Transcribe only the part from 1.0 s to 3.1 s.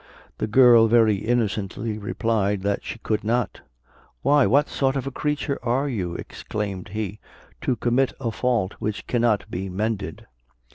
innocently replied that she